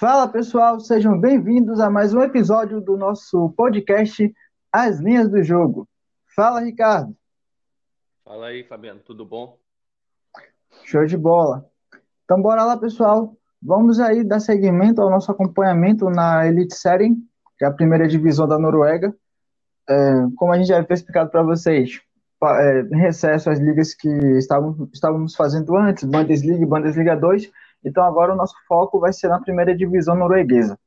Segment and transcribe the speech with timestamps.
[0.00, 4.34] Fala pessoal, sejam bem-vindos a mais um episódio do nosso podcast
[4.72, 5.86] As Linhas do Jogo.
[6.34, 7.14] Fala, Ricardo.
[8.24, 9.58] Fala aí, Fabiano, tudo bom?
[10.84, 11.66] Show de bola.
[12.24, 13.36] Então, bora lá, pessoal.
[13.60, 17.14] Vamos aí dar seguimento ao nosso acompanhamento na Elite Serie,
[17.58, 19.14] que é a primeira divisão da Noruega.
[19.86, 19.94] É,
[20.34, 22.00] como a gente já havia explicado para vocês,
[22.42, 24.08] é, recesso as ligas que
[24.38, 27.52] estávamos, estávamos fazendo antes, Bundesliga e Bundesliga 2,
[27.84, 30.78] então agora o nosso foco vai ser na primeira divisão norueguesa.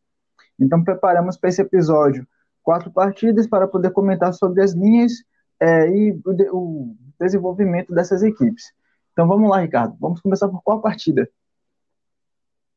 [0.59, 2.27] Então preparamos para esse episódio
[2.61, 5.11] quatro partidas para poder comentar sobre as linhas
[5.59, 8.71] é, e o, de, o, desenvolvimento dessas equipes.
[9.11, 9.95] Então vamos lá, Ricardo.
[9.99, 11.29] Vamos começar por qual partida?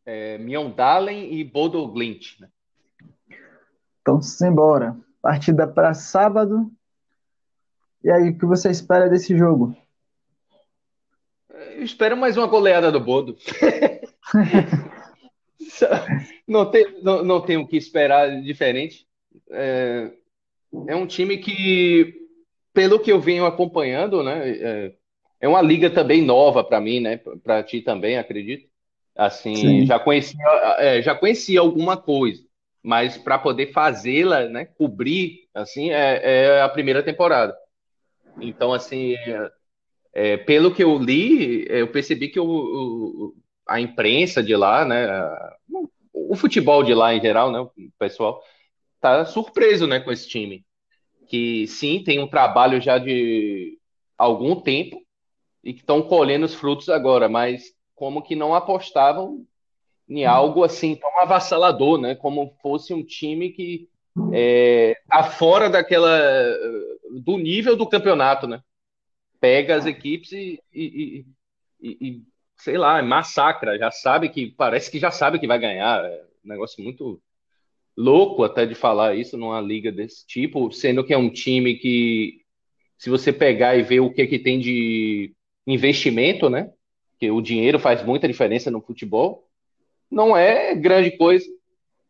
[0.05, 2.41] É, Mjøndalen e Bodo Glint.
[2.41, 2.49] Né?
[4.01, 4.97] Então, simbora.
[5.21, 6.71] Partida para sábado,
[8.07, 9.77] e aí, o que você espera desse jogo?
[11.51, 13.37] Eu espero mais uma goleada do Bodo.
[16.47, 19.07] não, tem, não, não tem o que esperar diferente.
[19.51, 20.13] É,
[20.89, 22.15] é, um time que,
[22.73, 24.93] pelo que eu venho acompanhando, né, é,
[25.41, 28.69] é uma liga também nova para mim, né, para ti também, acredito.
[29.15, 30.45] Assim, já conhecia,
[30.79, 32.43] é, já conhecia alguma coisa,
[32.83, 37.57] mas para poder fazê-la, né, cobrir, assim, é, é a primeira temporada.
[38.39, 39.15] Então, assim,
[40.13, 43.35] é, pelo que eu li, eu percebi que o, o,
[43.67, 45.09] a imprensa de lá, né,
[46.13, 48.43] o futebol de lá em geral, né, o pessoal,
[49.01, 50.65] tá surpreso, né, com esse time.
[51.29, 53.79] Que sim, tem um trabalho já de
[54.17, 55.03] algum tempo
[55.63, 59.45] e que estão colhendo os frutos agora, mas como que não apostavam
[60.09, 62.15] em algo assim tão avassalador, né?
[62.15, 63.89] Como fosse um time que
[64.33, 66.09] é, tá fora daquela
[67.11, 68.61] do nível do campeonato, né?
[69.41, 71.27] Pega as equipes e, e,
[71.81, 72.23] e, e,
[72.57, 73.79] sei lá, massacra.
[73.79, 76.05] Já sabe que parece que já sabe que vai ganhar.
[76.05, 77.21] É um negócio muito
[77.97, 82.43] louco até de falar isso numa liga desse tipo, sendo que é um time que
[82.99, 85.35] se você pegar e ver o que que tem de
[85.67, 86.71] investimento, né?
[87.19, 89.49] Que o dinheiro faz muita diferença no futebol.
[90.11, 91.47] Não é grande coisa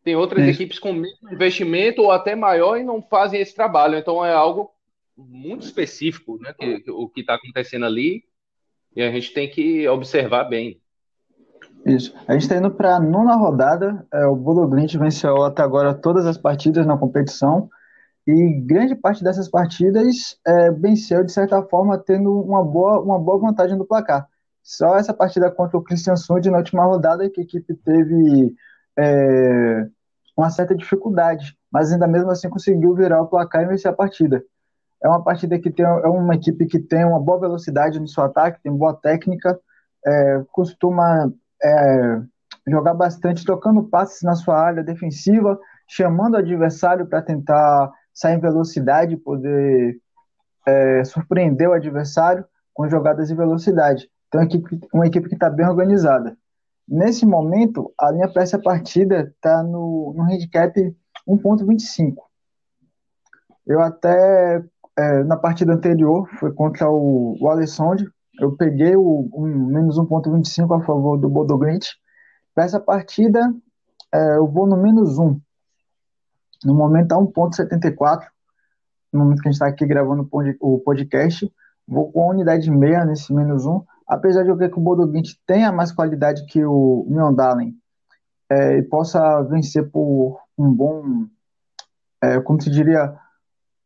[0.07, 0.51] tem outras é.
[0.51, 3.97] equipes com mesmo investimento ou até maior e não fazem esse trabalho.
[3.97, 4.71] Então é algo
[5.17, 6.53] muito específico, né?
[6.57, 8.23] Que, o que está acontecendo ali
[8.97, 10.81] e a gente tem que observar bem.
[11.85, 12.15] Isso.
[12.27, 14.03] A gente está indo para a nona rodada.
[14.11, 17.69] É, o Bodo Glint venceu até agora todas as partidas na competição
[18.25, 23.37] e grande parte dessas partidas é, venceu de certa forma tendo uma boa, uma boa
[23.37, 24.27] vantagem do placar.
[24.63, 28.55] Só essa partida contra o Christian Sund na última rodada que a equipe teve
[28.97, 29.87] é,
[30.35, 34.43] uma certa dificuldade, mas ainda mesmo assim conseguiu virar o placar e vencer a partida.
[35.03, 38.23] É uma partida que tem é uma equipe que tem uma boa velocidade no seu
[38.23, 39.59] ataque, tem boa técnica,
[40.05, 41.31] é, costuma
[41.63, 42.21] é,
[42.67, 48.39] jogar bastante, tocando passes na sua área defensiva, chamando o adversário para tentar sair em
[48.39, 49.99] velocidade poder
[50.65, 52.43] é, surpreender o adversário
[52.73, 54.09] com jogadas de velocidade.
[54.27, 56.37] Então, é uma equipe, uma equipe que está bem organizada.
[56.87, 60.73] Nesse momento, a linha para essa partida está no, no handicap
[61.27, 62.15] 1.25.
[63.65, 64.63] Eu até,
[64.97, 70.81] é, na partida anterior, foi contra o, o Alessandro, eu peguei o um, menos 1.25
[70.81, 71.87] a favor do Bodogrint.
[72.53, 73.39] Para essa partida,
[74.13, 75.39] é, eu vou no menos 1.
[76.65, 78.27] No momento está 1.74.
[79.13, 80.27] No momento que a gente está aqui gravando
[80.59, 81.51] o podcast,
[81.87, 85.33] vou com a unidade meia nesse menos 1 apesar de eu ver que o Bodoglint
[85.45, 87.75] tenha mais qualidade que o Mjøndalen
[88.49, 91.27] é, e possa vencer por um bom,
[92.21, 93.13] é, como se diria,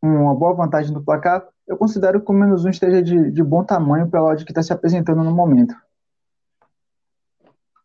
[0.01, 3.63] uma boa vantagem do placar, eu considero que o menos um esteja de, de bom
[3.63, 5.75] tamanho pela odd que está se apresentando no momento.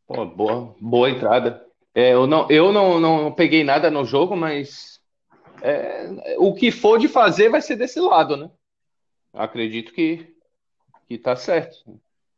[0.06, 1.64] Pô, boa, boa entrada.
[1.94, 5.00] É, eu não, eu não, não peguei nada no jogo, mas
[5.62, 8.50] é, o que for de fazer vai ser desse lado, né?
[9.32, 10.34] Acredito que,
[11.08, 11.76] que tá certo.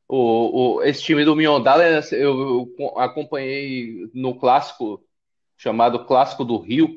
[0.08, 5.04] O, o, esse time do Miondala eu, eu, acompanhei no clássico
[5.56, 6.88] chamado Clássico do Rio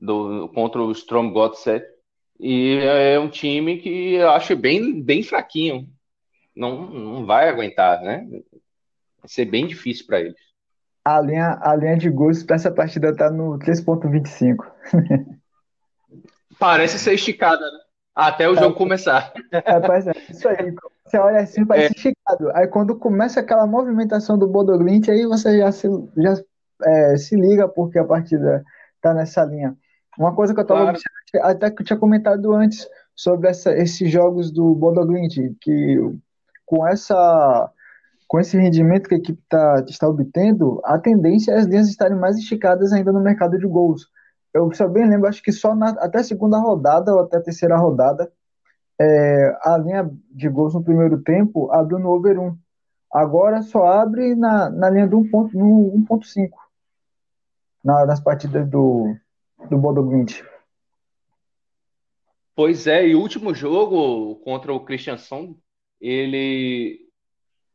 [0.00, 1.86] do, contra o Strom Godset
[2.44, 5.88] e é um time que eu acho bem, bem fraquinho
[6.54, 10.42] não, não vai aguentar né vai ser bem difícil para eles
[11.04, 14.56] a linha, a linha de gols para essa partida está no 3.25
[16.58, 17.78] parece ser esticada né?
[18.14, 20.74] até o é, jogo começar é, pois é, isso aí
[21.04, 21.96] você olha assim, parece é.
[21.96, 22.50] esticado.
[22.54, 26.34] Aí quando começa aquela movimentação do Bodoglint, aí você já se, já,
[26.82, 28.64] é, se liga porque a partida
[29.00, 29.76] tá nessa linha.
[30.18, 30.98] Uma coisa que eu estava claro.
[31.42, 35.98] até que eu tinha comentado antes sobre essa, esses jogos do Bodoglint, que
[36.64, 37.70] com essa
[38.26, 42.16] com esse rendimento que a equipe tá, está obtendo, a tendência é as linhas estarem
[42.16, 44.08] mais esticadas ainda no mercado de gols.
[44.52, 47.42] Eu só bem lembro, acho que só na, até a segunda rodada ou até a
[47.42, 48.32] terceira rodada,
[49.00, 52.56] é, a linha de gols no primeiro tempo abriu no over 1.
[53.12, 56.50] Agora só abre na, na linha do 1.5
[57.84, 59.14] na, nas partidas do,
[59.68, 60.44] do Bodo Glimt.
[62.54, 65.56] Pois é, e o último jogo contra o Christianson,
[66.00, 67.00] ele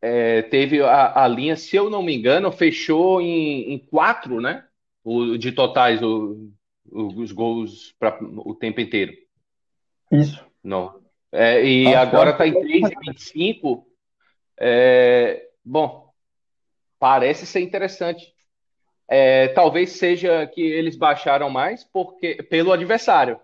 [0.02, 4.66] é, teve a, a, linha, se eu não me engano, fechou em, em quatro, né?
[5.04, 6.50] O, de totais, o,
[6.90, 9.14] o, os gols para o tempo inteiro.
[10.12, 10.46] Isso.
[10.64, 11.02] Não.
[11.32, 13.84] É, e ah, agora está em 3,25.
[14.58, 16.10] É, bom,
[16.98, 18.34] parece ser interessante.
[19.12, 23.40] É, talvez seja que eles baixaram mais porque pelo adversário.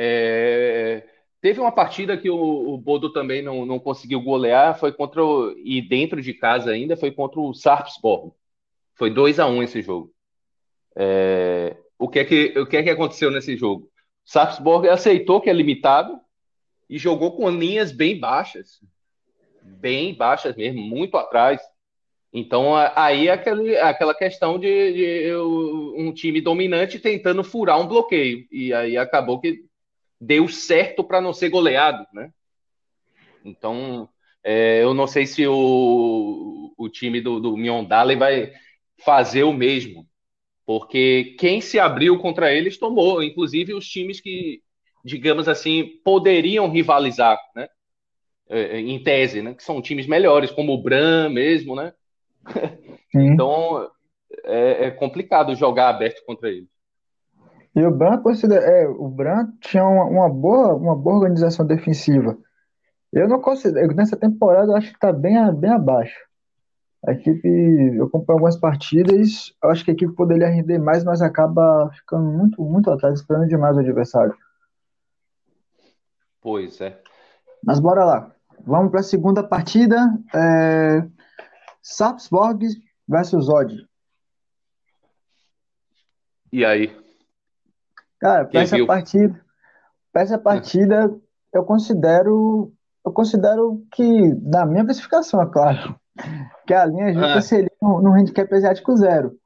[0.00, 1.04] É,
[1.40, 5.52] teve uma partida que o, o Bodo também não, não conseguiu golear, foi contra o,
[5.58, 8.32] e dentro de casa ainda foi contra o Sarpsborg.
[8.94, 10.14] Foi 2 a 1 um esse jogo.
[10.94, 13.90] É, o que é que o que é que aconteceu nesse jogo?
[14.24, 16.20] O Sarpsborg aceitou que é limitado
[16.88, 18.80] e jogou com linhas bem baixas,
[19.62, 21.60] bem baixas mesmo, muito atrás.
[22.32, 28.46] Então, aí é aquele, aquela questão de, de, um time dominante tentando furar um bloqueio.
[28.52, 29.64] E aí acabou que
[30.20, 32.30] deu certo para não ser goleado, né?
[33.44, 34.08] Então,
[34.44, 37.56] é, eu não sei se o, o time do, do
[38.18, 38.52] vai
[38.98, 40.06] fazer o mesmo,
[40.66, 44.60] porque quem se abriu contra eles tomou, inclusive os times que,
[45.04, 47.68] digamos assim, poderiam rivalizar, né?
[48.50, 49.54] É, em tese, né?
[49.54, 51.92] Que são times melhores, como o Bran mesmo, né?
[53.14, 53.90] Então
[54.44, 56.68] é, é, complicado jogar aberto contra ele.
[57.74, 58.20] E o Bran,
[58.52, 62.36] é, o Bran tinha uma, uma, boa, uma boa organização defensiva.
[63.12, 66.18] Eu não considero, nessa temporada eu acho que está bem, bem abaixo.
[67.06, 67.48] A equipe,
[67.96, 72.24] eu acompanho algumas partidas, eu acho que a equipe poderia render mais, mas acaba ficando
[72.24, 74.34] muito, muito atrás, esperando demais o adversário.
[76.40, 77.00] Pois é.
[77.64, 78.32] Mas bora lá.
[78.66, 79.96] Vamos para a segunda partida.
[80.34, 81.06] É...
[81.88, 82.66] Sarpsborg
[83.08, 83.86] versus Odd.
[86.52, 86.94] E aí?
[88.20, 89.44] Cara, para essa partida,
[90.12, 91.18] para essa partida,
[91.52, 92.72] eu considero,
[93.04, 95.98] eu considero que, na minha classificação, é claro,
[96.66, 97.42] que a linha justa ah.
[97.42, 99.38] seria no, no handicap asiático zero.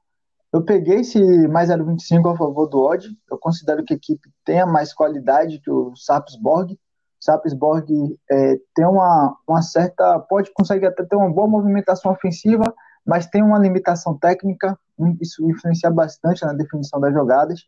[0.53, 3.09] Eu peguei esse mais 0,25 a favor do Odd.
[3.31, 6.79] Eu considero que a equipe tenha mais qualidade que o Sapsborg.
[7.23, 7.87] Sapsborg
[8.29, 10.19] é, tem uma, uma certa.
[10.19, 12.65] pode conseguir até ter uma boa movimentação ofensiva,
[13.07, 14.77] mas tem uma limitação técnica.
[15.21, 17.61] Isso influencia bastante na definição das jogadas.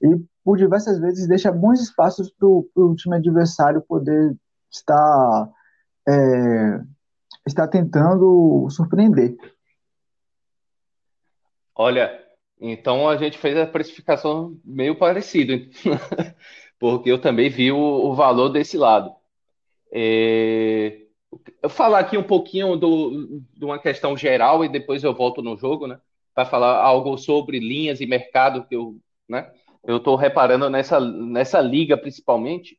[0.00, 4.36] E por diversas vezes deixa bons espaços para o time adversário poder
[4.70, 5.50] estar,
[6.08, 6.80] é,
[7.48, 9.36] estar tentando surpreender.
[11.74, 12.16] Olha,
[12.60, 15.52] então a gente fez a precificação meio parecido,
[16.78, 19.12] porque eu também vi o, o valor desse lado.
[19.92, 21.02] É...
[21.62, 25.56] Eu falar aqui um pouquinho do, de uma questão geral e depois eu volto no
[25.56, 26.00] jogo, né?
[26.34, 28.96] Para falar algo sobre linhas e mercado que eu,
[29.28, 29.50] né?
[29.86, 32.78] Eu estou reparando nessa, nessa liga principalmente.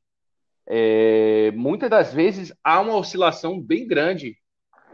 [0.67, 4.37] É, muitas das vezes há uma oscilação bem grande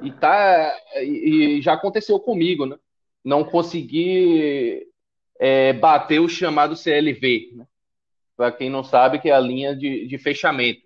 [0.01, 2.77] e tá e, e já aconteceu comigo, né?
[3.25, 4.87] não consegui
[5.39, 7.67] é, bater o chamado CLV, né?
[8.35, 10.81] Para quem não sabe, que é a linha de, de fechamento.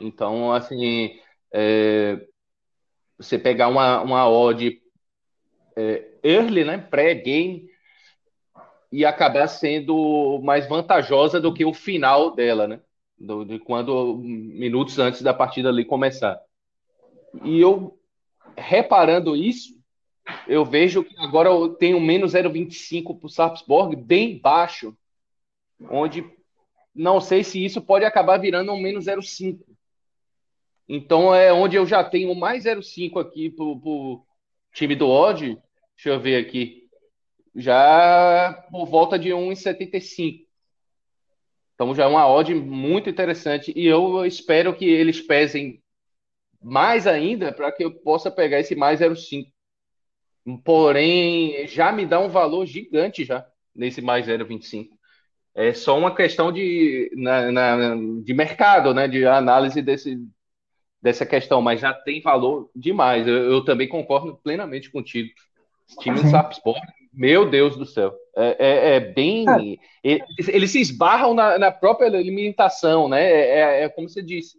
[0.00, 1.18] Então, assim,
[1.52, 2.26] é,
[3.18, 4.80] você pegar uma, uma odd
[5.76, 7.70] é, early, né, pré-game,
[8.92, 12.80] e acabar sendo mais vantajosa do que o final dela, né?
[13.16, 16.40] Do, de quando minutos antes da partida ali começar.
[17.44, 17.96] E eu
[18.56, 19.78] reparando isso,
[20.48, 24.96] eu vejo que agora eu tenho menos 0,25 para o Sarpsborg, bem baixo,
[25.88, 26.24] onde
[26.94, 29.60] não sei se isso pode acabar virando um menos 0,5.
[30.88, 34.24] Então é onde eu já tenho mais 0,5 aqui para o
[34.72, 35.56] time do Odd.
[35.94, 36.88] Deixa eu ver aqui.
[37.54, 40.46] Já por volta de 1,75.
[41.74, 45.82] Então já é uma odd muito interessante e eu espero que eles pesem
[46.60, 49.50] mais ainda para que eu possa pegar esse mais 0,5.
[50.62, 54.90] Porém, já me dá um valor gigante já nesse mais 0,25.
[55.54, 59.08] É só uma questão de, na, na, de mercado, né?
[59.08, 60.18] De análise desse,
[61.02, 63.26] dessa questão, mas já tem valor demais.
[63.26, 65.30] Eu, eu também concordo plenamente contigo.
[65.88, 66.80] Esse time do Sapsport,
[67.12, 68.14] meu Deus do céu.
[68.36, 69.78] É, é, é bem.
[70.04, 73.22] Eles, eles, se esbarram na, na, própria limitação, né?
[73.22, 74.56] É, é, é como você disse.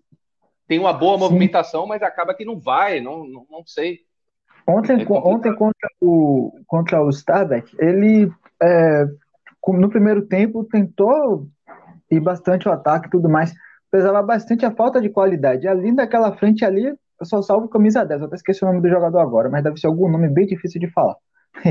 [0.68, 1.20] tem uma boa Sim.
[1.20, 4.00] movimentação, mas acaba que não vai, não, não, não sei.
[4.68, 8.32] Ontem, é ontem contra o, contra o Starbeck, ele
[8.62, 9.06] é,
[9.68, 11.48] no primeiro tempo tentou
[12.10, 13.54] ir bastante o ataque e tudo mais,
[13.90, 15.68] pesava bastante a falta de qualidade.
[15.68, 18.90] Ali naquela frente ali, eu só salvo camisa 10, eu até esqueci o nome do
[18.90, 21.16] jogador agora, mas deve ser algum nome bem difícil de falar.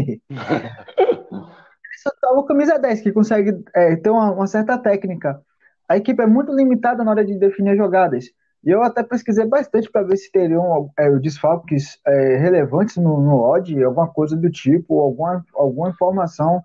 [2.03, 5.41] só salvo camisa 10, que consegue é, ter uma, uma certa técnica.
[5.89, 8.27] A equipe é muito limitada na hora de definir jogadas.
[8.63, 13.41] E eu até pesquisei bastante para ver se teriam é, desfalques é, relevantes no, no
[13.41, 16.63] odd, alguma coisa do tipo, alguma, alguma informação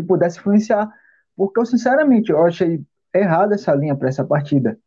[0.00, 0.88] que pudesse influenciar.
[1.36, 2.82] Porque eu, sinceramente, eu achei
[3.14, 4.78] errada essa linha para essa partida.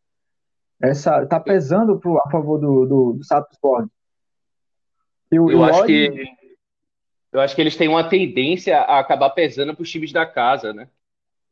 [0.80, 3.90] Essa tá pesando pro, a favor do, do, do.
[5.30, 6.24] Eu, eu acho que
[7.32, 10.72] eu acho que eles têm uma tendência a acabar pesando para os times da casa,
[10.72, 10.88] né?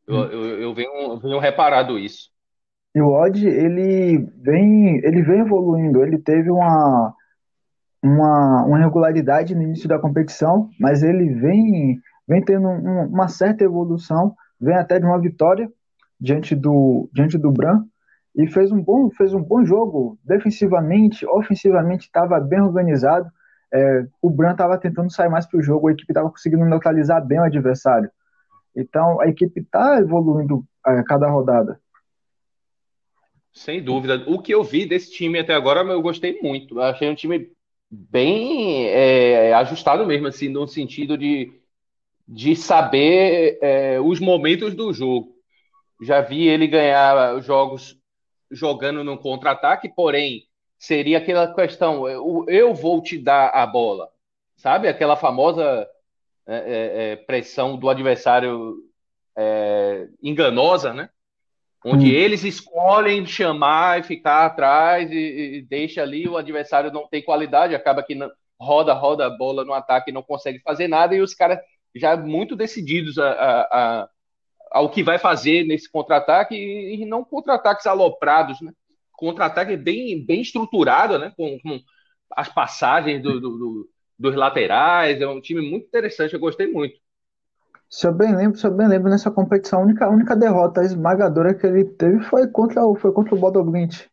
[0.07, 0.25] Eu, hum.
[0.25, 2.31] eu, eu, venho, eu venho reparado isso.
[2.95, 7.15] E o Odd, ele vem, ele vem evoluindo, ele teve uma,
[8.03, 13.64] uma, uma regularidade no início da competição, mas ele vem, vem tendo um, uma certa
[13.64, 15.70] evolução, vem até de uma vitória
[16.20, 17.85] diante do, diante do Bran,
[18.37, 23.28] e fez um bom, fez um bom jogo, defensivamente, ofensivamente estava bem organizado,
[23.73, 27.25] é, o Bran estava tentando sair mais para o jogo, a equipe estava conseguindo neutralizar
[27.25, 28.11] bem o adversário.
[28.75, 31.80] Então a equipe está evoluindo a é, cada rodada.
[33.52, 34.25] Sem dúvida.
[34.28, 36.76] O que eu vi desse time até agora, eu gostei muito.
[36.76, 37.50] Eu achei um time
[37.90, 41.52] bem é, ajustado mesmo, assim, no sentido de,
[42.28, 45.32] de saber é, os momentos do jogo.
[46.02, 47.97] Já vi ele ganhar jogos
[48.50, 50.44] jogando no contra-ataque, porém,
[50.78, 54.08] seria aquela questão: eu, eu, vou te dar a bola,
[54.56, 54.88] sabe?
[54.88, 55.88] Aquela famosa
[56.47, 58.76] é, é, é pressão do adversário
[59.37, 61.08] é, enganosa, né?
[61.85, 62.14] onde hum.
[62.14, 67.75] eles escolhem chamar e ficar atrás e, e, deixa ali o adversário não tem qualidade,
[67.75, 68.30] acaba que não,
[68.61, 71.61] roda, roda a bola no ataque e não consegue fazer nada, e os caras
[71.95, 74.09] já muito decididos a, a, a,
[74.71, 78.73] ao que vai fazer nesse contra-ataque e, e, não contra-ataques aloprados, né?
[79.12, 81.33] Contra-ataque bem, bem estruturado, né?
[81.37, 81.80] Com, com
[82.37, 86.99] as passagens do, do, do, dos laterais, é um time muito interessante, eu gostei muito.
[87.90, 90.85] Se eu bem lembro, se eu bem lembro, nessa competição, a única, a única derrota
[90.85, 94.07] esmagadora que ele teve foi contra o, foi contra o Bodoglint.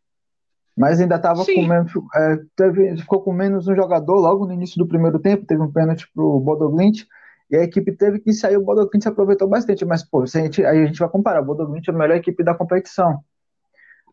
[0.77, 1.91] Mas ainda estava com menos.
[2.15, 5.72] É, teve, ficou com menos um jogador logo no início do primeiro tempo, teve um
[5.72, 7.05] pênalti pro Bodoglint,
[7.50, 10.42] e a equipe teve que sair, o Bodoglint se aproveitou bastante, mas, pô, se a
[10.42, 13.24] gente, aí a gente vai comparar, o Bodoglint é a melhor equipe da competição.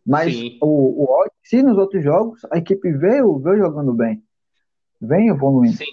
[0.07, 0.59] Mas Sim.
[0.61, 4.23] o, o se nos outros jogos, a equipe veio, veio jogando bem.
[5.01, 5.77] Vem evoluindo.
[5.77, 5.85] Sim.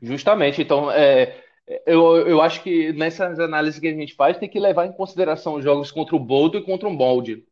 [0.00, 1.42] Justamente, então, é,
[1.84, 5.54] eu, eu acho que nessas análises que a gente faz, tem que levar em consideração
[5.54, 7.44] os jogos contra o Boldo e contra o Molde.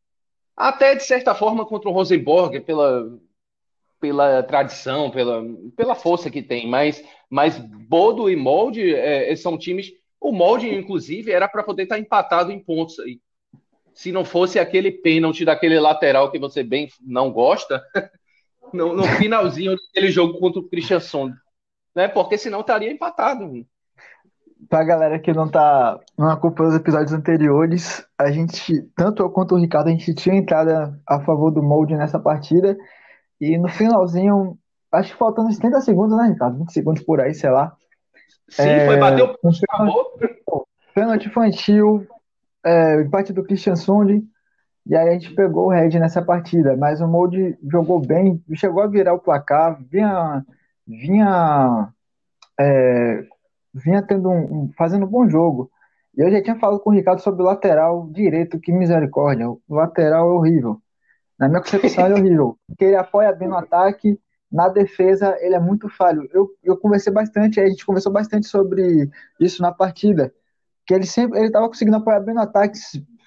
[0.56, 3.18] Até, de certa forma, contra o Rosenborg, pela,
[4.04, 5.42] pela tradição, pela,
[5.74, 6.68] pela força que tem.
[6.68, 9.90] Mas, mas Bodo e Molde é, são times.
[10.20, 13.18] O Molde, inclusive, era para poder estar tá empatado em pontos aí.
[13.94, 17.82] Se não fosse aquele pênalti daquele lateral que você bem não gosta,
[18.74, 21.34] no, no finalzinho daquele jogo contra o Christian Sond,
[21.96, 22.06] né?
[22.06, 23.64] Porque senão estaria empatado
[24.68, 29.54] pra galera que não tá não acompanhou os episódios anteriores, a gente, tanto eu quanto
[29.54, 32.76] o Ricardo, a gente tinha entrada a favor do molde nessa partida.
[33.40, 34.58] E no finalzinho,
[34.92, 36.58] acho que faltando uns 30 segundos, né, Ricardo?
[36.58, 37.76] 20 segundos por aí, sei lá.
[38.48, 40.64] Sim, é, foi bater o um
[40.94, 42.06] pênalti infantil,
[42.64, 44.22] é, empate do Christian Sund.
[44.86, 46.76] E aí a gente pegou o Red nessa partida.
[46.76, 50.44] Mas o molde jogou bem, chegou a virar o placar, vinha,
[50.86, 51.88] vinha
[52.60, 53.24] é,
[53.74, 55.70] vinha tendo um, um, fazendo um bom jogo.
[56.16, 59.48] E eu já tinha falado com o Ricardo sobre o lateral direito, que misericórdia.
[59.48, 60.80] O lateral é horrível.
[61.38, 62.58] Na minha concepção, ele é horrível.
[62.66, 64.18] Porque ele apoia bem no ataque,
[64.50, 66.28] na defesa, ele é muito falho.
[66.32, 69.10] Eu, eu conversei bastante, a gente conversou bastante sobre
[69.40, 70.32] isso na partida.
[70.86, 72.78] Que ele sempre ele estava conseguindo apoiar bem no ataque,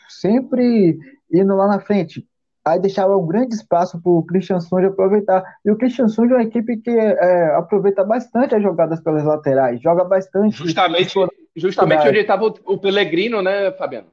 [0.08, 0.98] sempre
[1.32, 2.26] indo lá na frente
[2.68, 5.44] aí deixava um grande espaço para o Christian Sunge aproveitar.
[5.64, 9.82] E o Christian Sunge é uma equipe que é, aproveita bastante as jogadas pelas laterais,
[9.82, 10.58] joga bastante.
[10.58, 11.14] Justamente,
[11.56, 14.08] justamente onde estava o, o Pellegrino, né, Fabiano?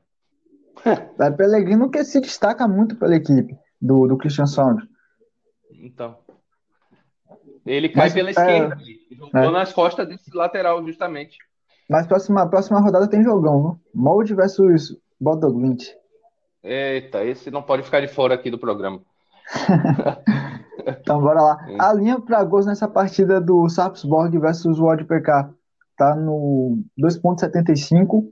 [1.18, 4.88] É Pellegrino que se destaca muito pela equipe do, do Christian Sunge.
[5.70, 6.16] Então.
[7.66, 8.76] Ele cai Mas, pela é, esquerda,
[9.10, 9.50] jogou é.
[9.50, 11.36] nas costas desse lateral, justamente.
[11.88, 13.76] Mas próxima, próxima rodada tem jogão, né?
[13.94, 15.84] Molde versus Bodoglint.
[16.62, 19.02] Eita, esse não pode ficar de fora aqui do programa.
[20.86, 21.66] então bora lá.
[21.78, 25.50] A linha para gols nessa partida do Sarpsborg versus o PK
[25.96, 28.24] tá no 2.75.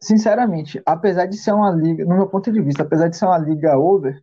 [0.00, 3.38] Sinceramente, apesar de ser uma liga, no meu ponto de vista, apesar de ser uma
[3.38, 4.22] liga over,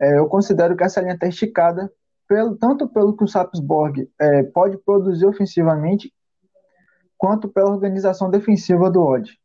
[0.00, 1.92] é, eu considero que essa linha está esticada,
[2.26, 6.12] pelo, tanto pelo que o Sapsborg é, pode produzir ofensivamente,
[7.18, 9.38] quanto pela organização defensiva do Odd.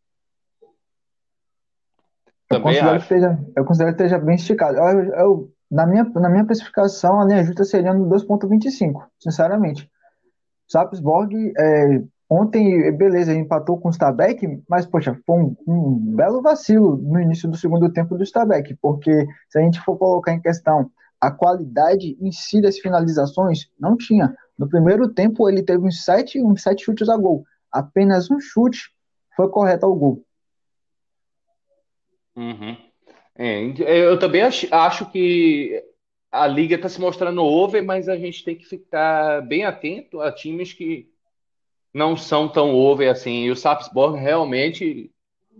[2.50, 4.78] Eu considero, que esteja, eu considero que esteja bem esticado.
[4.78, 9.92] Eu, eu, na, minha, na minha especificação, a linha justa seria no 2.25, sinceramente.
[10.68, 16.98] Sapsborg, é, ontem, beleza, empatou com o Stabæk, mas, poxa, foi um, um, belo vacilo
[16.98, 20.91] no início do segundo tempo do Stabæk, porque se a gente for colocar em questão
[21.20, 24.36] a qualidade em si das finalizações, não tinha.
[24.58, 27.44] No primeiro tempo, ele teve uns sete, uns sete chutes a gol.
[27.72, 28.91] Apenas um chute
[29.36, 30.24] foi correto ao gol.
[32.36, 32.77] Uhum.
[33.38, 35.84] É, eu também acho que
[36.32, 40.32] a liga está se mostrando over, mas a gente tem que ficar bem atento a
[40.32, 41.10] times que
[41.96, 43.44] não são tão over assim.
[43.44, 45.10] E o Sapsborg realmente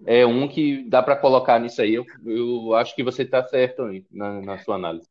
[0.06, 1.96] é um que dá para colocar nisso aí.
[1.96, 5.08] Eu, eu acho que você está certo aí na, na sua análise.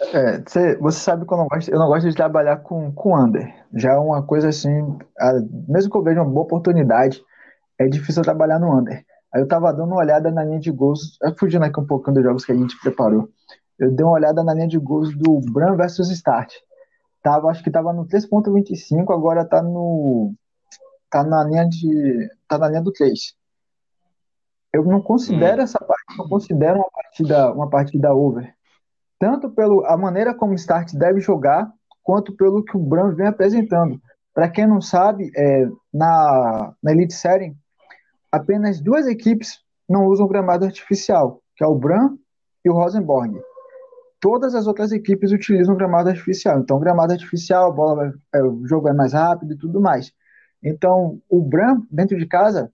[0.00, 3.18] É, você, você sabe que eu não gosto, eu não gosto de trabalhar com, com
[3.18, 3.52] under.
[3.74, 5.32] Já é uma coisa assim, a,
[5.68, 7.20] mesmo que eu veja uma boa oportunidade,
[7.78, 9.04] é difícil trabalhar no under.
[9.34, 12.24] Aí eu tava dando uma olhada na linha de gols, fugindo aqui um pouquinho dos
[12.24, 13.28] jogos que a gente preparou
[13.78, 16.52] eu dei uma olhada na linha de gols do Bran versus Start.
[17.22, 20.34] Tava, acho que tava no 3.25, agora tá no
[21.10, 23.34] tá na linha de tá na linha do 3.
[24.72, 25.64] Eu não considero hum.
[25.64, 28.54] essa parte, não considero uma partida uma partida over.
[29.18, 31.72] Tanto pelo a maneira como o Start deve jogar,
[32.02, 34.00] quanto pelo que o Bran vem apresentando.
[34.32, 37.56] Para quem não sabe, é, na, na Elite Série,
[38.30, 42.16] apenas duas equipes não usam gramado artificial, que é o Bran
[42.64, 43.40] e o Rosenborg
[44.20, 46.58] todas as outras equipes utilizam gramado artificial.
[46.58, 50.12] Então, gramado artificial, bola é, o jogo é mais rápido e tudo mais.
[50.62, 52.72] Então, o Bram, dentro de casa,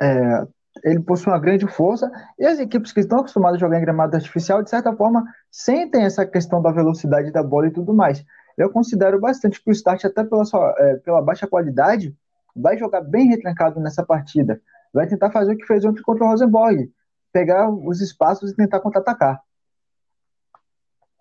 [0.00, 0.46] é,
[0.82, 4.16] ele possui uma grande força, e as equipes que estão acostumadas a jogar em gramado
[4.16, 8.24] artificial, de certa forma, sentem essa questão da velocidade da bola e tudo mais.
[8.56, 12.16] Eu considero bastante que o Start, até pela, sua, é, pela baixa qualidade,
[12.54, 14.60] vai jogar bem retrancado nessa partida.
[14.92, 16.90] Vai tentar fazer o que fez ontem contra o Rosenborg,
[17.32, 19.40] pegar os espaços e tentar contra-atacar.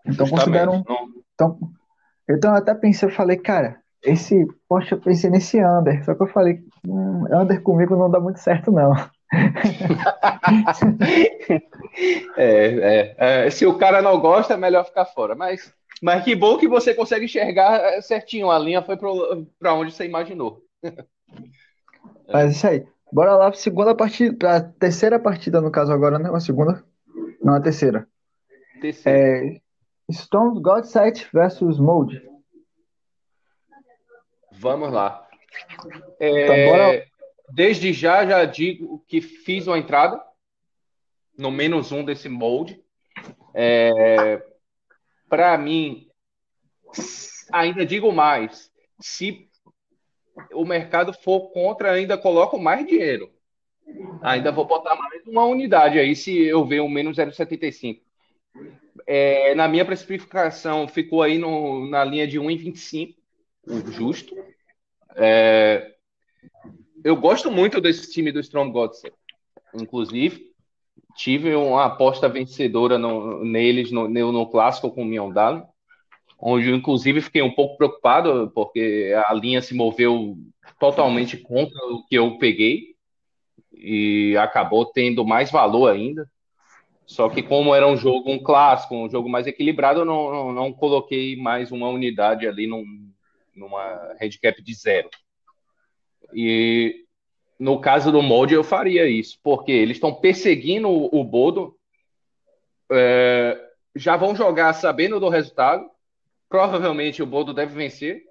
[0.05, 0.83] Então considero um.
[1.33, 1.59] Então,
[2.29, 4.45] então eu até pensei, eu falei, cara, esse.
[4.67, 6.03] Poxa, eu pensei nesse under.
[6.03, 8.93] Só que eu falei, hum, under comigo não dá muito certo, não.
[12.37, 15.35] é, é, é, se o cara não gosta, é melhor ficar fora.
[15.35, 18.51] Mas, mas que bom que você consegue enxergar é, certinho.
[18.51, 20.61] A linha foi para onde você imaginou.
[22.31, 22.85] Mas isso aí.
[23.11, 26.29] Bora lá para segunda partida, para terceira partida no caso agora, né?
[26.29, 26.83] Uma segunda,
[27.43, 28.07] não a terceira.
[28.81, 29.19] Terceira.
[29.19, 29.61] É,
[30.11, 32.21] Stones Godsight versus Mode.
[34.63, 35.27] Vamos lá.
[36.17, 37.05] É, então,
[37.49, 40.23] desde já, já digo que fiz uma entrada
[41.37, 42.81] no menos um desse molde.
[43.53, 44.41] É,
[45.27, 46.07] Para mim,
[47.51, 48.71] ainda digo mais:
[49.01, 49.49] se
[50.53, 53.29] o mercado for contra, ainda coloco mais dinheiro.
[54.21, 58.01] Ainda vou botar mais uma unidade aí se eu ver um menos 0,75.
[59.05, 63.13] É, na minha precificação, ficou aí no, na linha de 1,25,
[63.67, 64.35] o justo.
[65.15, 65.93] É,
[67.03, 69.01] eu gosto muito desse time do Strong Gods.
[69.73, 70.53] Inclusive,
[71.15, 75.65] tive uma aposta vencedora no, neles no, no, clássico com o Miondalo,
[76.39, 80.37] onde eu, inclusive, fiquei um pouco preocupado, porque a linha se moveu
[80.79, 82.95] totalmente contra o que eu peguei
[83.73, 86.29] e acabou tendo mais valor ainda.
[87.05, 90.53] Só que como era um jogo, um clássico, um jogo mais equilibrado, eu não, não,
[90.53, 92.65] não coloquei mais uma unidade ali
[93.55, 95.09] numa handicap de zero.
[96.33, 97.05] E
[97.59, 101.77] no caso do molde eu faria isso, porque eles estão perseguindo o, Bodo,
[102.91, 103.59] é,
[103.95, 105.89] já vão jogar sabendo do resultado,
[106.49, 108.23] provavelmente o Bodo deve vencer.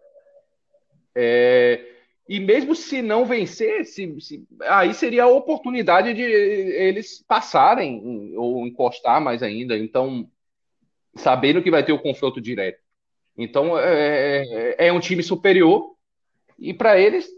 [1.15, 1.93] É,
[2.29, 8.67] e mesmo se não vencer, se, se, aí seria a oportunidade de eles passarem ou
[8.67, 9.77] encostar mais ainda.
[9.77, 10.29] Então,
[11.15, 12.82] sabendo que vai ter o confronto direto.
[13.37, 14.45] Então, é,
[14.79, 15.95] é, é um time superior
[16.59, 17.29] e para eles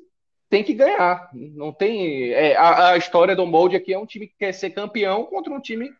[0.50, 1.30] tem que ganhar.
[1.32, 2.32] Não tem.
[2.32, 5.52] É, a, a, história do molde aqui é um time que quer ser campeão contra
[5.52, 5.90] um time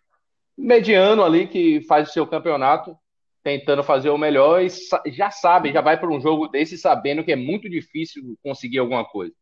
[0.57, 2.96] mediano ali que faz o seu campeonato
[3.42, 4.68] tentando fazer o melhor e
[5.12, 9.04] já sabe, já vai para um jogo desse sabendo que é muito difícil conseguir alguma
[9.04, 9.35] coisa.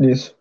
[0.00, 0.36] Isso.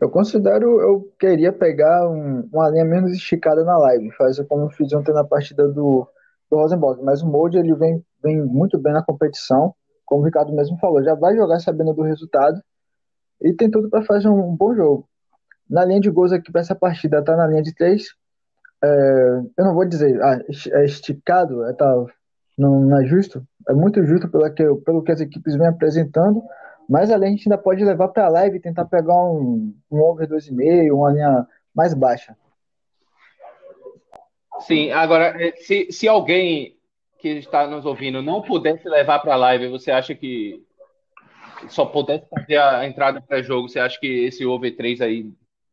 [0.00, 4.92] Eu considero, eu queria pegar um, uma linha menos esticada na live, fazer como fiz
[4.92, 6.08] ontem na partida do,
[6.54, 9.74] do Rosenborg, mas o Molde ele vem, vem muito bem na competição,
[10.06, 12.60] como o Ricardo mesmo falou, já vai jogar sabendo do resultado
[13.42, 15.08] e tem tudo para fazer um, um, bom jogo.
[15.68, 18.04] Na linha de gols aqui para essa partida tá na linha de 3,
[18.82, 20.38] é, eu não vou dizer, ah,
[20.72, 21.92] é esticado, é, tá,
[22.56, 26.42] não, não é justo, é muito justo pelo que, pelo que as equipes vêm apresentando,
[26.88, 30.00] mas além a gente ainda pode levar para a live e tentar pegar um, um
[30.00, 32.36] over 2,5, uma linha mais baixa.
[34.66, 36.76] Sim, agora, é, se, se alguém
[37.18, 40.62] que está nos ouvindo não pudesse levar para a live, você acha que
[41.68, 45.32] só pudesse fazer a entrada pré-jogo, você acha que esse over 3 aí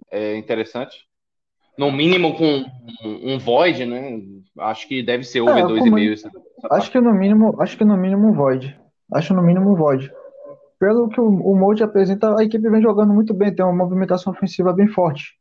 [0.10, 1.06] é interessante?
[1.78, 2.66] No mínimo com
[3.04, 4.22] um, um void, né?
[4.60, 6.30] Acho que deve ser over é, 2,5.
[6.70, 8.78] Acho que no mínimo, acho que no mínimo um void.
[9.12, 10.12] Acho no mínimo um void.
[10.80, 14.34] Pelo que o, o Molde apresenta, a equipe vem jogando muito bem, tem uma movimentação
[14.34, 15.38] ofensiva bem forte.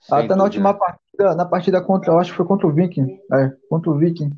[0.00, 3.18] Sem Até na última partida, na partida contra, eu acho que foi contra o Viking,
[3.32, 4.30] é, contra o Viking,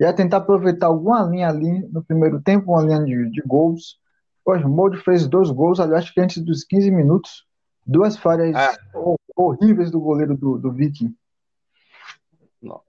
[0.00, 4.00] ia tentar aproveitar alguma linha ali no primeiro tempo, uma linha de, de gols.
[4.44, 7.44] O Molde fez dois gols, ali, acho que antes dos 15 minutos,
[7.86, 8.76] duas falhas ah.
[9.36, 11.14] horríveis do goleiro do, do Viking.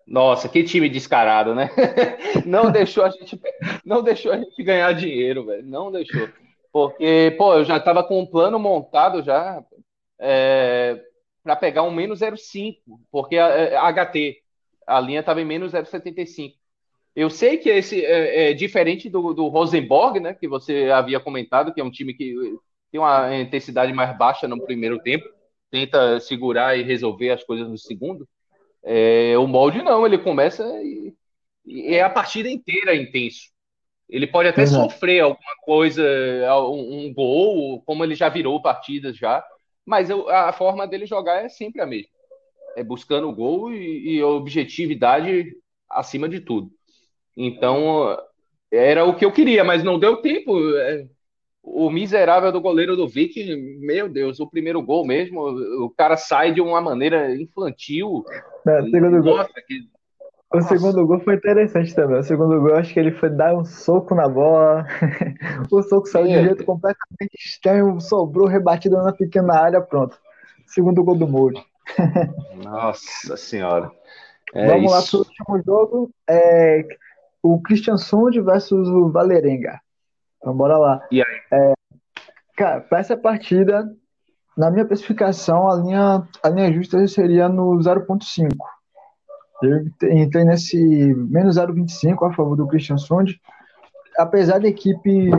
[0.07, 1.69] Nossa, que time descarado, né?
[2.45, 3.39] Não deixou a gente,
[3.83, 5.65] não deixou a gente ganhar dinheiro, velho.
[5.65, 6.29] Não deixou.
[6.71, 9.63] Porque, pô, eu já tava com um plano montado já
[10.19, 11.01] é,
[11.43, 12.77] para pegar um menos 0,5,
[13.11, 14.37] porque a, a, HT,
[14.87, 16.53] a linha tava em menos 0,75.
[17.15, 20.33] Eu sei que esse é, é diferente do, do Rosenborg, né?
[20.33, 22.33] Que você havia comentado, que é um time que
[22.91, 25.25] tem uma intensidade mais baixa no primeiro tempo,
[25.69, 28.27] tenta segurar e resolver as coisas no segundo.
[28.83, 31.13] É, o molde não, ele começa e,
[31.65, 33.51] e, é a partida inteira intenso.
[34.09, 34.67] Ele pode até uhum.
[34.67, 36.03] sofrer alguma coisa,
[36.69, 39.43] um, um, gol, como ele já virou partidas já,
[39.85, 42.09] mas eu, a forma dele jogar é sempre a mesma.
[42.75, 45.55] É buscando o gol e, e objetividade
[45.89, 46.71] acima de tudo.
[47.35, 48.17] Então,
[48.71, 50.57] era o que eu queria, mas não deu tempo.
[50.77, 51.07] É,
[51.61, 55.41] o miserável do goleiro do Vic, meu Deus, o primeiro gol mesmo,
[55.83, 58.25] o cara sai de uma maneira infantil.
[58.67, 59.63] É, segundo Nossa, gol.
[59.67, 59.92] Que...
[60.53, 62.19] O segundo gol foi interessante também.
[62.19, 64.85] O segundo gol, acho que ele foi dar um soco na bola.
[65.71, 66.29] o soco saiu é.
[66.29, 70.15] de um jeito completamente estranho, sobrou rebatido na pequena área, pronto.
[70.67, 71.59] Segundo gol do Moura.
[72.63, 73.91] Nossa senhora.
[74.53, 74.93] É Vamos isso.
[74.93, 76.11] lá para o último jogo.
[76.29, 76.87] É,
[77.41, 79.79] o Christian Sund versus o Valerenga.
[80.37, 81.01] Então, bora lá.
[81.11, 81.39] E aí?
[81.51, 81.73] É,
[82.55, 83.91] cara, para essa partida,
[84.55, 88.49] na minha especificação, a linha, a linha justa seria no 0.5.
[90.11, 90.77] Entrei nesse
[91.15, 93.39] menos 0.25 a favor do Christian Sund.
[94.17, 95.31] Apesar da equipe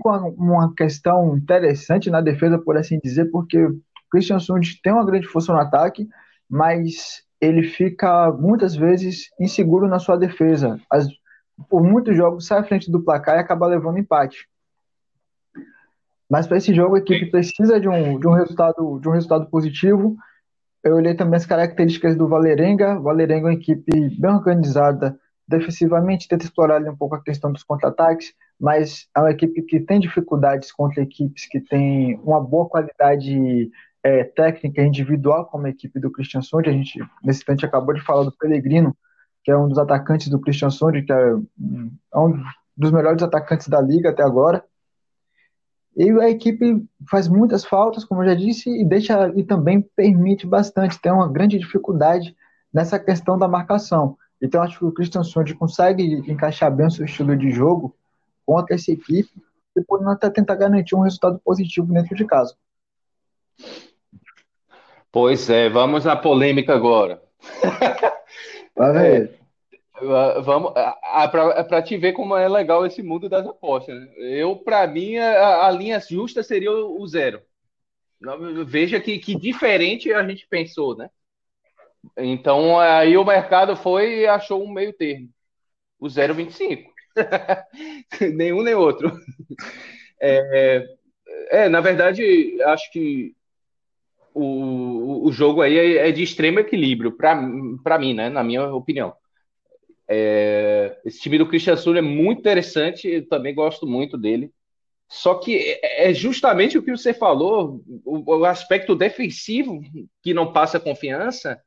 [0.00, 5.04] com uma questão interessante na defesa, por assim dizer, porque o Christian Sund tem uma
[5.04, 6.08] grande força no ataque,
[6.48, 10.78] mas ele fica muitas vezes inseguro na sua defesa.
[10.90, 11.08] As,
[11.68, 14.48] por muitos jogos, sai à frente do placar e acaba levando empate.
[16.30, 19.46] Mas para esse jogo, a equipe precisa de um, de um, resultado, de um resultado
[19.50, 20.16] positivo.
[20.82, 22.98] Eu olhei também as características do Valerenga.
[22.98, 27.64] Valerenga é uma equipe bem organizada defensivamente, tenta explorar ali um pouco a questão dos
[27.64, 33.68] contra-ataques, mas é uma equipe que tem dificuldades contra equipes que têm uma boa qualidade
[34.02, 36.68] é, técnica individual, como a equipe do Christian Sund.
[36.68, 38.96] A gente, nesse instante, acabou de falar do Pellegrino,
[39.42, 41.34] que é um dos atacantes do Christian Sund, que é
[42.16, 42.40] um
[42.76, 44.64] dos melhores atacantes da liga até agora.
[46.00, 50.46] E a equipe faz muitas faltas, como eu já disse, e deixa e também permite
[50.46, 52.34] bastante, tem uma grande dificuldade
[52.72, 54.16] nessa questão da marcação.
[54.40, 57.94] Então acho que o Christian Sund consegue encaixar bem o seu estilo de jogo
[58.46, 59.28] contra essa equipe
[59.76, 62.54] e podendo até tentar garantir um resultado positivo dentro de casa.
[65.12, 67.20] Pois é, vamos à polêmica agora.
[68.74, 69.34] Vai ver.
[70.00, 73.94] É, vamos para te ver como é legal esse mundo das apostas.
[74.00, 74.08] Né?
[74.18, 77.42] Eu, para mim, a, a, linha justa seria o, zero.
[78.66, 81.10] Veja que, que diferente a gente pensou, né?
[82.16, 85.28] Então aí o mercado foi e achou um meio termo.
[85.98, 86.86] O 0,25.
[88.34, 89.12] Nenhum nem outro.
[90.20, 90.86] É,
[91.50, 93.34] é, na verdade, acho que
[94.34, 98.28] o, o jogo aí é, é de extremo equilíbrio, para mim, né?
[98.30, 99.14] Na minha opinião.
[100.12, 104.50] É, esse time do Christian Sul é muito interessante, eu também gosto muito dele.
[105.08, 109.80] Só que é, é justamente o que você falou, o, o aspecto defensivo
[110.22, 111.60] que não passa confiança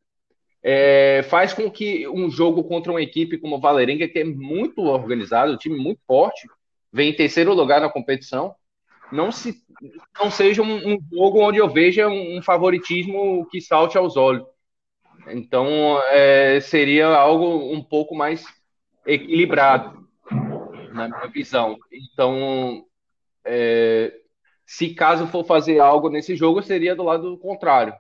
[0.61, 4.81] é, faz com que um jogo contra uma equipe como o Valerenga, que é muito
[4.81, 6.47] organizado, um time muito forte,
[6.91, 8.55] vem em terceiro lugar na competição,
[9.11, 9.55] não, se,
[10.17, 14.45] não seja um, um jogo onde eu veja um, um, favoritismo que salte aos olhos.
[15.27, 18.45] Então, é, seria algo um pouco mais
[19.05, 20.07] equilibrado,
[20.93, 21.77] na minha visão.
[21.91, 22.85] Então,
[23.45, 24.13] é,
[24.65, 27.93] se caso for fazer algo nesse jogo, seria do lado contrário.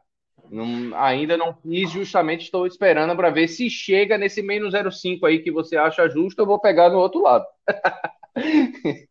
[0.49, 5.39] Não, ainda não fiz, justamente estou esperando para ver se chega nesse menos 0,5 aí
[5.39, 7.45] que você acha justo, eu vou pegar no outro lado.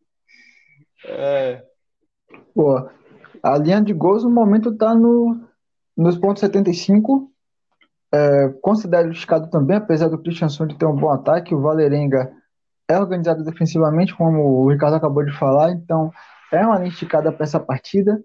[1.05, 1.63] é.
[2.53, 2.89] Pô,
[3.41, 5.41] a linha de gols no momento está no,
[5.97, 7.32] nos pontos 75.
[8.13, 12.31] É, considero esticado também, apesar do Christian Sund ter um bom ataque, o Valerenga
[12.87, 16.11] é organizado defensivamente, como o Ricardo acabou de falar, então
[16.51, 18.23] é uma linha esticada para essa partida.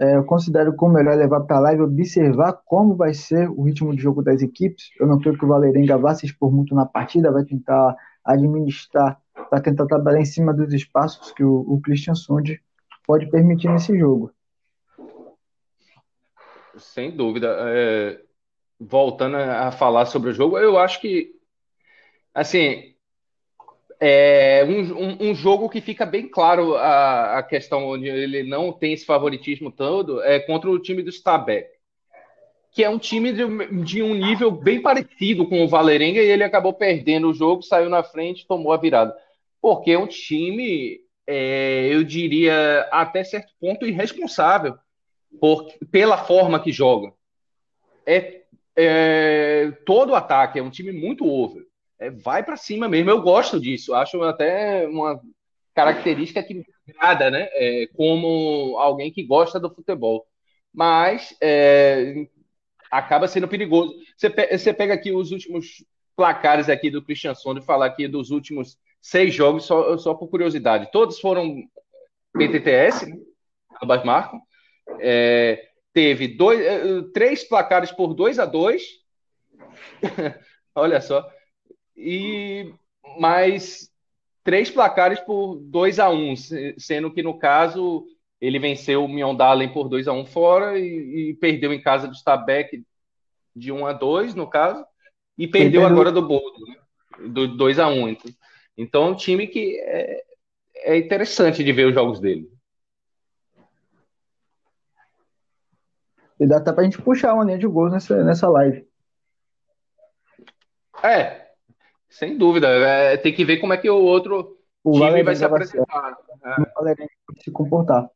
[0.00, 3.94] É, eu considero como melhor levar para a live observar como vai ser o ritmo
[3.94, 4.90] de jogo das equipes.
[4.98, 9.20] Eu não creio que o Valerenga vá se expor muito na partida, vai tentar administrar
[9.50, 12.58] para tentar trabalhar em cima dos espaços que o, o Christian Sund
[13.06, 14.32] pode permitir nesse jogo.
[16.76, 17.56] Sem dúvida.
[17.60, 18.20] É,
[18.78, 21.34] voltando a falar sobre o jogo, eu acho que
[22.32, 22.94] assim
[24.00, 28.72] é um, um, um, jogo que fica bem claro a, a questão onde ele não
[28.72, 31.68] tem esse favoritismo todo é contra o time do Stabek,
[32.70, 36.44] que é um time de, de, um nível bem parecido com o Valerenga e ele
[36.44, 39.16] acabou perdendo o jogo, saiu na frente, tomou a virada.
[39.60, 44.78] Porque é um time, é, eu diria, até certo ponto irresponsável
[45.40, 47.12] por, pela forma que joga.
[48.06, 48.37] É,
[48.78, 53.10] é todo ataque, é um time muito over é, vai para cima mesmo.
[53.10, 53.94] Eu gosto disso.
[53.94, 55.20] Acho até uma
[55.74, 57.48] característica que me agrada, né?
[57.52, 60.26] É, como alguém que gosta do futebol.
[60.72, 62.26] Mas é,
[62.90, 63.94] acaba sendo perigoso.
[64.16, 65.84] Você, você pega aqui os últimos
[66.16, 70.90] placares aqui do Christian Sonde, falar aqui dos últimos seis jogos, só, só por curiosidade.
[70.92, 71.62] Todos foram
[72.32, 73.16] PTTS, né?
[73.82, 74.02] ambas.
[75.00, 78.82] É, teve dois, é, três placares por 2 a 2
[80.74, 81.28] Olha só
[81.98, 82.72] e
[83.18, 83.90] mais
[84.44, 86.34] três placares por 2 a 1 um,
[86.78, 88.06] sendo que no caso
[88.40, 92.06] ele venceu o Miondalen por 2 a 1 um fora e, e, perdeu em casa
[92.06, 92.84] do Stabek
[93.54, 94.84] de 1 um a 2 no caso,
[95.36, 96.76] e perdeu agora do Bordo, né?
[97.28, 98.30] do 2 a 1 então,
[98.76, 100.22] então é um time que é,
[100.76, 102.48] é interessante de ver os jogos dele.
[106.40, 108.86] E dá até pra gente puxar uma linha de gols nessa, nessa live.
[111.02, 111.48] É,
[112.08, 112.68] sem dúvida.
[112.68, 116.16] É, tem que ver como é que o outro o time vai se apresentar.
[116.80, 116.94] Vai
[117.42, 118.08] se comportar.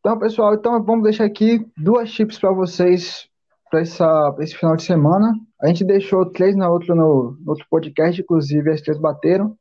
[0.00, 3.28] Então, pessoal, então vamos deixar aqui duas chips para vocês
[3.70, 5.32] para esse final de semana.
[5.60, 9.56] A gente deixou três na outra no, no, outro podcast, inclusive as três bateram.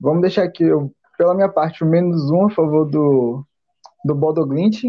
[0.00, 3.44] Vamos deixar aqui, eu, pela minha parte, o menos um a favor do,
[4.04, 4.82] do Bodoglint.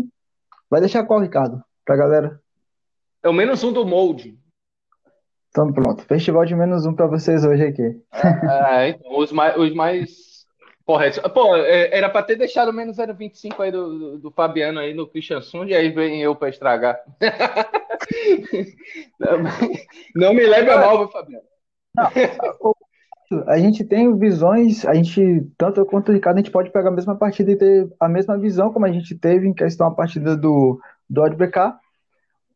[0.71, 1.61] Vai deixar qual, Ricardo?
[1.83, 2.39] Pra galera?
[3.21, 4.39] É o menos um do Molde.
[5.49, 8.01] Então pronto, festival de menos um para vocês hoje aqui.
[8.73, 10.45] É, então, os mais, os mais
[10.85, 11.19] corretos.
[11.33, 15.05] Pô, é, era para ter deixado menos 0,25 aí do, do, do, Fabiano aí no
[15.05, 16.97] Christian Sund, e aí vem eu para estragar.
[19.19, 19.37] Não,
[20.15, 21.45] não, me leve a mal, Fabiano.
[21.95, 22.09] Não,
[23.47, 26.93] a gente tem visões, a gente, tanto quanto o Ricardo, a gente pode pegar a
[26.93, 30.35] mesma partida e ter a mesma visão como a gente teve em questão a partida
[30.35, 31.73] do, do ODBK,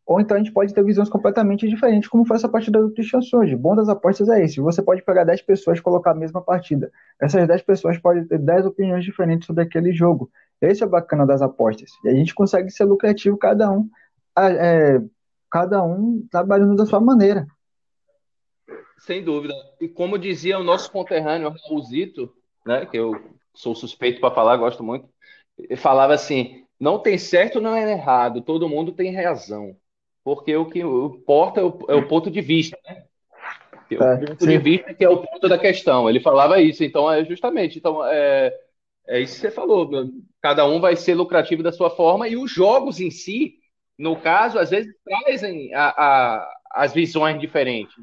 [0.05, 3.21] ou então a gente pode ter visões completamente diferentes, como foi essa partida do Christian
[3.21, 3.55] Songe.
[3.55, 4.61] Bom das apostas é esse.
[4.61, 6.91] Você pode pegar 10 pessoas e colocar a mesma partida.
[7.19, 10.29] Essas 10 pessoas podem ter 10 opiniões diferentes sobre aquele jogo.
[10.61, 11.89] Esse é o bacana das apostas.
[12.03, 13.89] E a gente consegue ser lucrativo, cada um,
[14.38, 15.01] é,
[15.49, 17.47] cada um trabalhando da sua maneira.
[18.97, 19.53] Sem dúvida.
[19.79, 22.34] E como dizia o nosso conterrâneo Raulzito,
[22.65, 23.13] né, que eu
[23.53, 25.08] sou suspeito para falar, gosto muito,
[25.58, 29.75] ele falava assim: não tem certo, não é errado, todo mundo tem razão
[30.25, 33.03] porque o que importa é o, é o ponto de vista, né?
[33.91, 34.49] O é, ponto sim.
[34.49, 36.10] de vista que é o ponto da questão.
[36.10, 38.51] Ele falava isso, então é justamente, então é,
[39.08, 39.88] é isso que você falou.
[40.41, 43.60] Cada um vai ser lucrativo da sua forma e os jogos em si,
[43.95, 47.95] no caso, às vezes trazem a, a, as visões diferentes.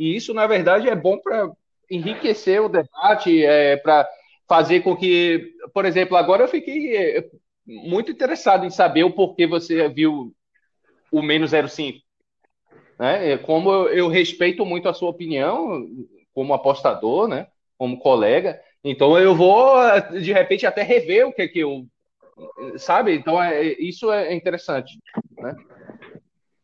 [0.00, 1.52] E isso, na verdade, é bom para
[1.90, 4.08] enriquecer o debate, é, para
[4.48, 7.28] fazer com que, por exemplo, agora eu fiquei é,
[7.66, 10.34] muito interessado em saber o porquê você viu
[11.12, 12.00] o menos 0,5.
[12.98, 13.36] Né?
[13.38, 15.86] Como eu, respeito muito a sua opinião,
[16.32, 17.48] como apostador, né?
[17.76, 19.74] como colega, então eu vou,
[20.18, 21.84] de repente, até rever o que, que eu.
[22.78, 23.14] Sabe?
[23.14, 24.98] Então é, isso é interessante.
[25.38, 25.54] Né?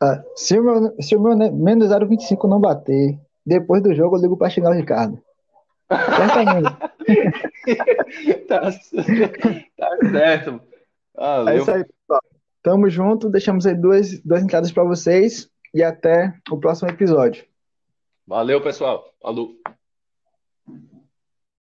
[0.00, 4.22] Ah, se, o meu, se o meu menos 0,25 não bater, depois do jogo eu
[4.22, 5.22] ligo para xingar o Ricardo.
[8.48, 8.60] tá,
[9.78, 10.60] tá certo.
[11.14, 11.54] Valeu.
[11.54, 12.22] É isso aí, pessoal.
[12.62, 17.44] Tamo junto, deixamos aí duas, duas entradas para vocês e até o próximo episódio.
[18.26, 19.04] Valeu, pessoal.
[19.22, 19.52] Falou.